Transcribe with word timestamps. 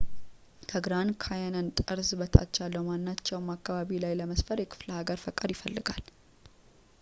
ከግራንድ 0.69 1.11
ካንየን 1.23 1.67
ጠርዝ 1.83 2.09
በታች 2.21 2.55
ያለው 2.63 2.83
ማናቸውም 2.89 3.51
አካባቢ 3.55 4.01
ላይ 4.05 4.17
ለመስፈር 4.21 4.61
የክፍለሃገር 4.63 5.21
ፈቃድ 5.27 5.49
ይፈልጋል 5.57 6.03